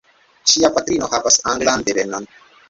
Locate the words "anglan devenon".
1.53-2.29